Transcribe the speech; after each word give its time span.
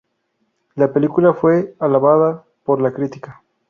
La 0.73 0.91
película 0.91 1.31
fue 1.35 1.75
alabada 1.79 2.43
por 2.63 2.81
la 2.81 2.91
crítica. 2.91 3.43